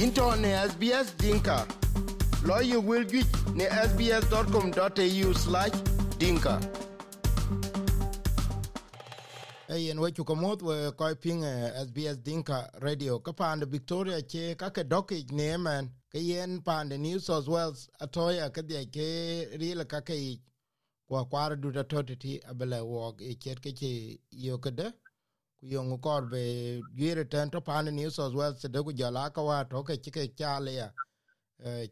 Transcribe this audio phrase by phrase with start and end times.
[0.00, 1.66] into ne SBS Dinka.
[2.44, 5.70] Lawyer will get ne sbs.com.au slash
[6.18, 6.60] dinka.
[9.68, 13.32] Hey, and what you come out with uh, koi ping uh, SBS Dinka radio ka
[13.66, 18.50] Victoria che ka ke doki ne man ke yen pan the New South Wales atoya
[18.50, 20.00] kadia ke rila ka
[21.08, 24.18] kwa kwara duda totiti abele wog e chet ke che
[25.64, 29.62] yong kor be gire ten to pan New well se de ku jala ka wa
[29.64, 30.88] to ke ke chale ya.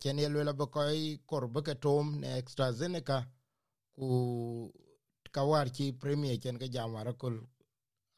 [0.01, 3.25] Chen ye lwela be koi kor be ke tom ne AstraZeneca
[3.97, 4.71] ku
[5.33, 7.41] kawar ki premier chen ke jamara kul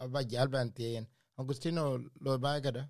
[0.01, 1.07] aba jal ban tien
[1.39, 2.85] Agustino lo ba ga da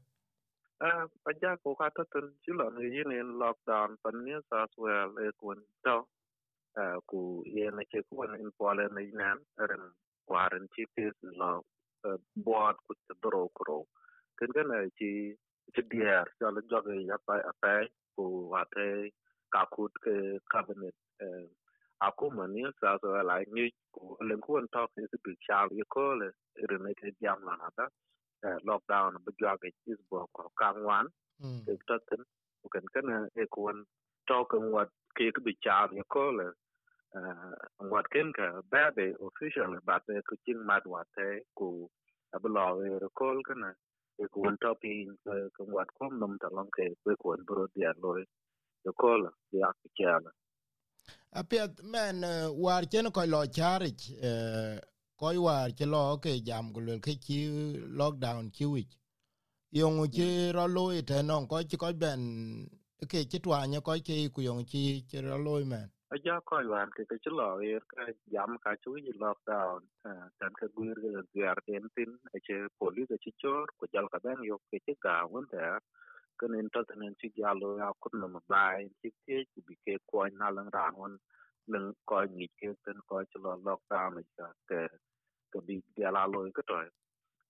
[0.85, 5.57] Uh, aja ko kata ten chilo ni in lockdown pan ni sa swel e kun
[5.85, 5.97] to
[6.77, 9.85] uh, ku ye na che ku in pole ni nan ren
[10.27, 11.63] quarantine lo
[12.47, 13.79] board ku dro kro
[14.39, 15.11] ken ken chi
[15.75, 17.75] chi dier cho le jog ya pa pa
[18.17, 18.89] ku wa te
[19.55, 20.15] ka kut ke
[20.53, 20.95] cabinet
[22.09, 23.65] aku man ni sa swel ai ni
[23.95, 26.29] ku len kun to ke bi chal ye ko le
[26.71, 27.87] ren ne ke jam la na
[28.69, 31.07] lockdown bu jage is bo ko kang wan
[31.67, 32.23] ke taten
[32.65, 33.79] u kan kana e ko wan
[34.29, 36.47] token wat ke bi cha ni ko le
[37.91, 41.89] wat ken ka ba be official ba te ku chin mat wa te ku
[42.35, 43.71] ablo e ko kana
[44.19, 47.93] e ko wan topi ke wat ko nom ta long ke ko wan bro dia
[48.03, 48.23] loy
[48.89, 50.19] e ko la ya ke cha
[51.31, 52.25] apiet men
[52.65, 54.05] war chen ko lo charich
[55.17, 57.37] koy war ci lo ke jam ko le ke ci
[57.99, 58.83] lockdown ci wi
[59.71, 62.23] yong ci ro lo ite non ko ci ko ben
[63.11, 66.63] ke ci twa nya ko ke ku yong ci ci ro lo men aja ko
[66.71, 69.83] wan ke ke lo er ka jam ka chu yi lockdown
[70.39, 74.19] tan ka guir ga ziar ten tin e che police ci chor ko jal ka
[74.25, 75.79] ben yo ke ci ga won ta
[76.39, 79.95] kan en to tan ci jalo ya ku ma bai ci ke ku bi ke
[80.11, 81.15] ko na lang ran won
[81.73, 84.25] lưng cho lockdown này
[84.69, 84.89] cái
[85.53, 86.51] cái bị dia la rồi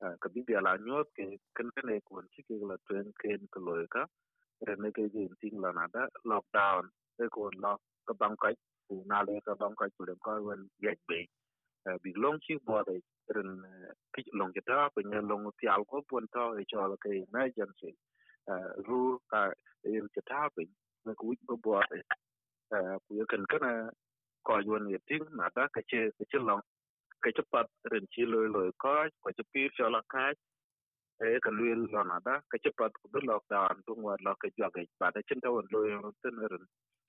[0.00, 0.76] cái bị dia la
[1.14, 4.06] cái cái này cũng chỉ là train cái cái ka
[4.94, 6.82] cái gì ting là nada lockdown
[7.18, 8.54] cái cũng lock cái bang cái
[8.88, 11.26] cũng na lên cái bang cái của dem coi when get bị
[12.02, 13.00] bị long chi bo đấy
[13.34, 13.44] rồi
[14.12, 17.12] cái long cái đó bây giờ long cái al có buồn to cho là cái
[17.12, 17.92] emergency
[18.88, 19.48] ru cái
[19.82, 20.64] cái cái đó bị
[21.04, 22.02] nó cũng có bo đấy.
[22.74, 23.92] Ku yakan kana
[24.42, 26.60] ko yon ye ting na da ka che ka che long
[27.22, 30.32] ka che pat ren chi lo lo ko ko che pi cho la ka
[31.22, 33.38] e ka lu lo na da ka che pat ku lo
[33.86, 35.78] tu wa lo ka jwa ga ba da chen ta won lo
[36.52, 36.64] ren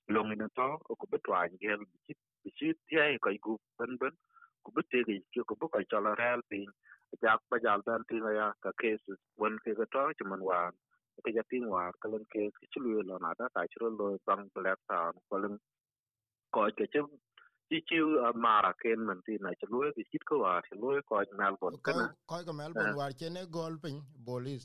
[0.09, 0.67] long ina to
[1.01, 4.15] ku be twa ngel bi chi bi chi ti ai ko gu ben ben
[4.63, 6.61] ku be te gi ku bu ko cho la real pi
[7.23, 10.59] ja ba jal dan ti ya ka cases won ke ga to che man wa
[11.25, 14.09] ke ja ting wa ka len ke chi lu lo na da ka chi lo
[14.27, 15.55] bang black town ko len
[16.53, 17.01] ko ke che
[17.69, 17.99] chi chi
[18.45, 21.79] mara ken man ti na chi lu ke chi ko wa chi lu ko melbourne
[21.85, 24.63] kana ko ko melbourne war che ne gol pin bolis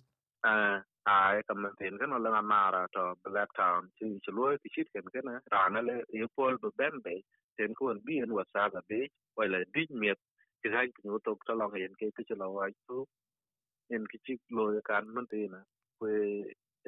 [0.53, 4.69] eh ai ka man tin kana la mara to black town chi chi lu ke
[4.75, 7.17] chi ken kana rana le e pol be ben be
[7.57, 10.19] ten ko bi en wa sa ga be wa le di miet
[10.63, 13.07] ki ha ki no to to long yen ke ke lo wa tu
[13.91, 15.61] en ki chi lo kan man ti na
[15.99, 16.15] kwe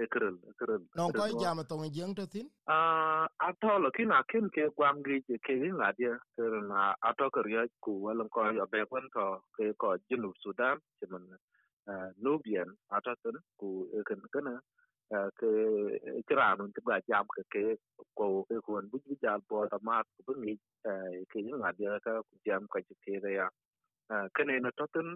[0.05, 4.69] ekrel ekrel non ko jam to jeng to tin ah ato lo kin akin ke
[4.77, 8.67] kwam gi ke gi na dia ke na ato ke ria ku walan ko ya
[8.73, 11.25] be kwan to ke ko jinu sudan chiman
[12.23, 14.55] nubian ato tin ku ken kana
[15.39, 15.51] ke
[16.29, 17.65] kran un ga jam ke ke
[18.17, 20.55] ko ke kon bu bu jal bo ta ma ku bu ngi
[21.31, 23.49] ke gi na dia ka ku jam ka ke ya
[24.35, 25.09] kene na to tin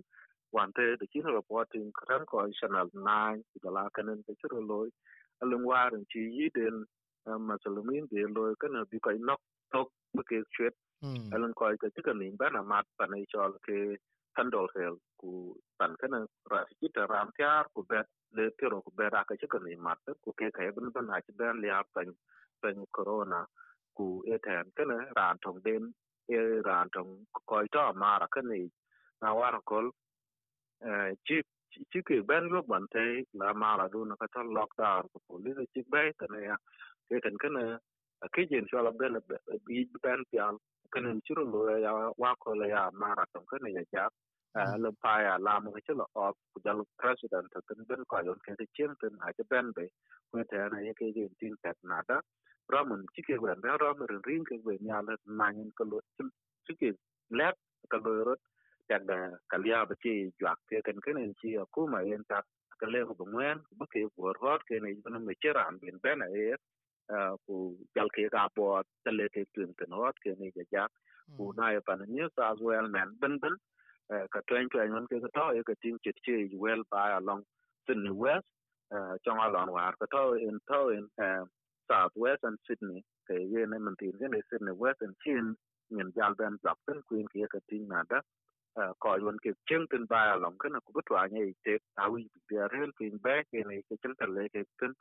[0.52, 4.88] wante de kino reporting kran ko channel 9 de la kanen de chiro loy
[5.42, 6.76] alung warin chi yiden
[7.48, 9.40] masalumin de loy kana bi ko nok
[9.72, 9.88] tok
[10.28, 10.74] ke chwet
[11.34, 13.78] alung ko ke tika nin bana mat panai chol ke
[14.36, 15.30] kandol hel ku
[15.78, 16.20] tan kana
[16.52, 18.06] ra chi ta ram tiar ku bet
[18.36, 21.32] le tiro ku bera ka chika kana mat ku ke ka ibn ban ha chi
[21.40, 22.10] ben ap tan
[22.62, 23.40] tan corona
[23.96, 25.84] ku eten kana ran tong den
[26.36, 26.38] e
[26.68, 27.12] ran tong
[27.48, 28.58] ko to mara kana
[29.22, 29.86] na war kol
[31.26, 31.36] chi
[31.92, 33.04] chi ke ben lo ban te
[33.40, 36.56] la mara du na ka to lockdown ku li chi be tan ya
[37.08, 37.64] ke tan kana
[38.34, 39.14] ke jen so la ben
[39.66, 40.56] bi ben pian
[40.92, 44.08] kana chi ro lo ya wa ko la ya mara to kana ya ja
[44.78, 48.20] lo pa ya la mo chi lo of ku jal president ta kan ben ko
[48.28, 49.88] yon ke chen ten a che ben be
[50.32, 52.20] ko ta na ye ke jen tin ta na da
[52.72, 56.00] ramun chi ke ben ra ramun rin ke ben ya la na nyen ko lo
[56.66, 56.90] chi ke
[57.30, 57.56] let
[57.90, 58.34] ka lo ro
[58.88, 62.42] daga kalya ba ce juak ke kan kan ci ku ma yen ta
[62.80, 66.22] ka le ko ngwen bu ke go rot ke ne no me cheran bin ben
[66.22, 66.54] e
[67.46, 70.84] ku jal ke ga bo ta le ke tun ten hot ke ne ja ja
[71.36, 73.56] ku na ya pan ni sa as well man ben ben
[74.32, 77.44] ka twen twen non ke to e ka tin chit che well by along
[77.86, 78.46] Sydney West.
[79.24, 81.06] Trong along war ka to in to in
[81.90, 83.04] South West and Sydney.
[83.28, 85.56] Ke ye ne man tin ne Sydney West and Chin
[85.92, 88.20] ngin jal ben blok ten queen ke ka tin na da
[89.02, 92.56] ko yon ke chen tin ba along ke na ku butwa nye te awi bi
[92.72, 94.92] rel pin ba ke ne ke chen ta le ke tin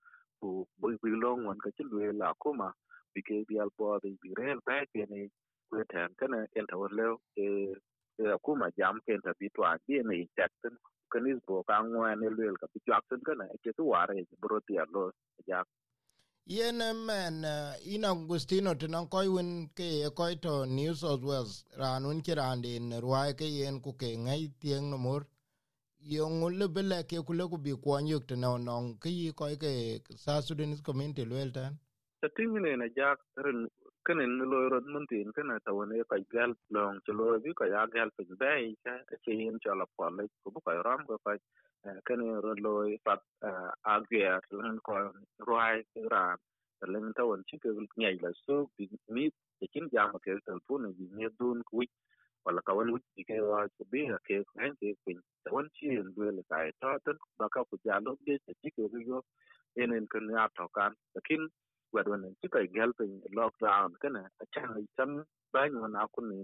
[0.45, 2.69] ku bu bi long wan ka chil we la kuma
[3.13, 5.21] bi ke bi al po bi bi rel ba ke ne
[5.69, 7.07] ku tan ke na en ta le
[7.45, 7.47] e
[8.23, 10.75] e kuma jam ke ta bi twa bi ne tek tin
[11.47, 14.57] bo ka ngwa ne le ka bi jak tin ke na ke tu ware bro
[14.67, 15.03] ti lo
[15.49, 15.59] ja.
[16.47, 16.77] Yen
[17.07, 17.37] men
[17.93, 19.89] in Augustino to non koi win ke
[20.19, 24.43] koy to New South Wales ranun kirande ki ran ruai ke yen ku ke ngai
[24.61, 25.21] tieng no mur
[26.05, 29.31] yong le bele ke ku le ku bi ko nyuk te no no ke yi
[29.33, 29.71] ko ke
[30.23, 31.73] sa Sudanese community lwel tan?
[32.21, 33.67] Ta ting ne na jak ren
[34.05, 36.99] kenen lo rod mun tin kana ta woni e ka gal long.
[37.05, 38.93] To lo bi ka ya gal pe be ka
[39.25, 41.33] ke yin cha la pa le ku bu ka ram ko ka
[42.05, 42.73] kenen rod lo
[43.03, 43.49] pat e,
[43.93, 44.21] a ge
[44.61, 44.93] lan ko
[45.47, 46.37] ruai e, ran
[46.93, 49.29] len ta won chi ke nyai la so bi mi
[49.59, 51.81] te kin jam ke telefon bi ne dun ku
[52.45, 55.87] wala ka wani wuce ke wa ku ha ke kan ke pin ta won chi
[56.01, 58.83] en du le kai ta tan ba ka ku ja lo de te chi ke
[59.09, 59.21] yo
[59.81, 61.43] en en kan ya ta kan lakin
[61.93, 65.11] wad en chi kai gel pin lockdown kana a cha chan tan
[65.53, 66.39] ba ni na ku ni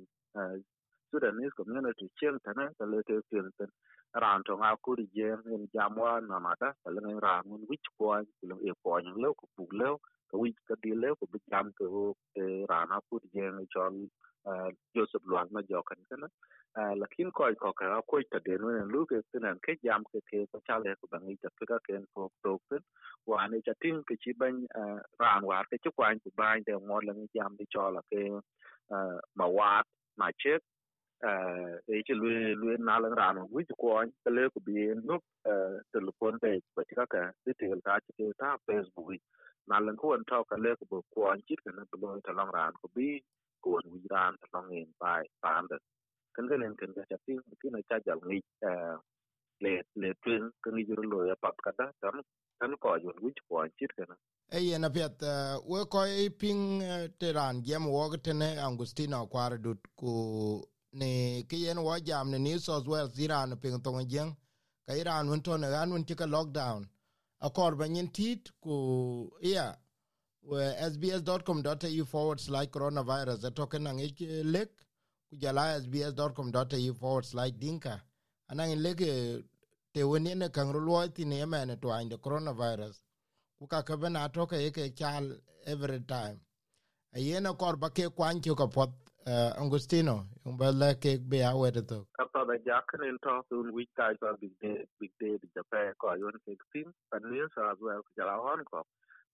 [1.11, 3.69] Sudanese community chen tana ta le ke pin tan
[4.23, 7.87] ran to nga ku ri je en jamwa na mata ta le ran mun wich
[7.97, 8.05] ko
[8.39, 9.89] ku le ko ni le ku pu le
[10.31, 10.37] ka
[10.69, 11.85] ka di le bi jam ke
[12.71, 14.09] ran a ku ri chon
[14.95, 16.27] Joseph Luang ma jokan kana
[16.97, 20.47] lakin ko ko ka ko ta de no lu ke tinan ke jam ke ke
[20.51, 22.81] ko chale ko bangi ta ka ken ko to ken
[23.27, 24.65] wa ne cha tin ke chi ban
[25.21, 28.21] ran wa ke chu kwan ku ban de mo lang jam di chola ke
[29.37, 29.85] ma wat
[30.17, 30.57] ma che
[31.93, 32.29] e chi lu
[32.61, 35.19] lu na lang ran wi ko ke le ko bi no
[35.93, 37.53] telefon pe ko ka ka ti
[37.85, 39.21] ka ti ta facebook.
[39.71, 43.09] นาลังควรเท่ากันเลือกกบควรจิตกันตะบนทะลองรานกบี
[43.65, 45.05] กวนวิรานทะลองเงินไป
[45.45, 45.81] ตามเด็ก
[46.35, 48.91] กันก็เล่นกันก็จะที่ที่ในใจอย่างนี้เออ
[49.61, 52.15] เลดเลดพื้ก็นี่อยู่เลยปรับกันนะทั้ง
[52.59, 54.19] ทั้ก่ออยู่วิจควรจิตกันนะ
[54.51, 55.23] เอ้ยนะเพียต
[55.67, 56.09] เวคอย
[56.41, 56.57] พิง
[57.17, 60.13] เตรานเกมวอกเทเนอังกุสตินอควาร์ดุดกู
[61.01, 61.15] นี่
[61.49, 64.27] คือย็นว่าจามในนิวเซาท์เวลซิรานเพียงตรงเยัง
[64.85, 66.85] กับอิรานวันทนอิรานวันที่ก็ล็อกดาวน์
[67.41, 69.75] akor banyin tit ku ya
[70.91, 73.43] sbs.com.au forward slash coronavirus.
[73.43, 74.69] Atoken ang ik lek
[75.29, 78.01] ku jala sbs.com.au forward slash dinka.
[78.51, 78.97] Anang lek
[79.93, 82.95] te woni ne kang rulo ti ne mene to ande coronavirus.
[83.59, 86.39] Ku ka ka bena to ka ke chal every time.
[87.15, 88.89] Ayena yena kor ba ke kwan ka pot
[89.27, 91.51] uh, Angustino umba ba la ke be a
[91.81, 92.07] to
[92.51, 95.49] ka pa da jak ne to un wi ka ba big day big day di
[95.55, 95.93] japan.
[95.99, 98.83] Ko yon ke tin pan ni sa as well ku jala hon ko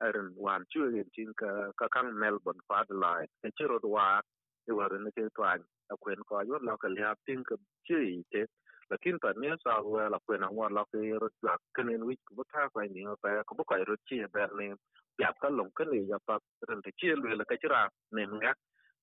[0.03, 4.21] erin wan chu yen tin ka ka kang melbourne fa de lai ke chiro wa
[4.69, 5.61] e war ne ke twan
[5.91, 7.55] a kwen ko yon la ka lia tin ka
[7.87, 8.45] chi te
[8.91, 12.15] lakin pa ni sa wa la kwen an wa la ke ro la kenen wi
[12.27, 14.75] ku ta kwa ni pa ko bu ka ro chi be ne
[15.19, 18.23] ya ka long ke ni ya pa ren te chi lu la ka chira ne
[18.27, 18.53] nga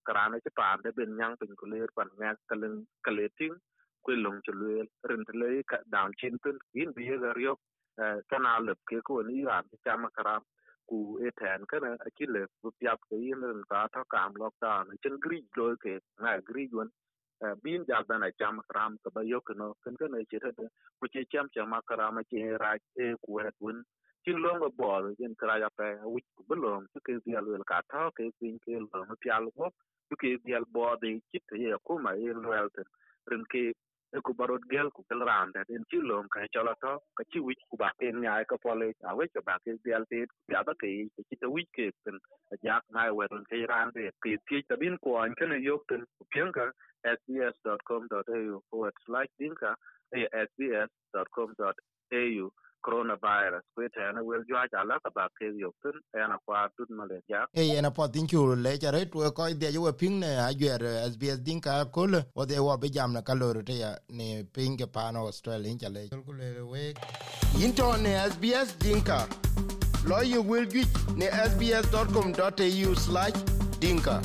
[0.07, 2.75] karana ci paan de ben nyang pin ko ler pan nga kalen
[3.07, 3.74] kaleting ko long
[4.45, 7.55] ci lu ren te le ka down chin pin in bi ga ryo
[8.31, 10.43] kana lep ke ko ni ran ci chama karam
[10.89, 15.17] ku e ten kana akile bu pyap ke yin ren ka ta kam lockdown chen
[15.25, 16.91] gri lo ke na gri gon
[17.65, 20.51] bin ja bana chama karam ka ba yo no kan kana ci ta
[21.01, 22.73] ku ci cham chama karam ci ra
[23.05, 23.85] e ku het won
[24.25, 27.59] chin long go bol yen kra ya pe wi ku thao, ke ke ya lu
[27.73, 29.71] ka ta ke pin ke lo ma pyal go
[30.21, 32.87] ke dial bode chit ye ko ma ye welten
[33.31, 33.65] ren ke
[34.23, 37.63] ku barot gel ku kel rande den chi lom ka chala to ka chi wich
[37.71, 40.19] ku ba ken nya ka pole a we ka ba ke dial te
[40.53, 40.89] ya ba ke
[41.29, 42.17] chi to wich ke ten
[42.63, 46.03] jak na we ron ke rande ke ti ta bin ko an ken yok ten
[46.33, 46.65] pien ka
[47.05, 49.71] sbs.com.au forward slash dinka
[50.47, 51.65] sbs.com.au
[52.85, 53.65] coronavirus.
[53.75, 53.83] Ku
[54.15, 57.47] na wel jwa ala ka ba ke yok ten ana kwa tut ma le ja
[57.55, 60.81] e yena pa tin chu le jare tu ko de yo ping ne a yer
[61.13, 63.97] sbs din ka ko le o de wa be jam na ka lo te ya
[64.09, 66.95] ne ping ke pa no australia in le ko le we
[68.05, 69.27] ne sbs din ka
[70.09, 70.85] lo yu will gi
[71.17, 74.21] ne sbs.com.au/dinka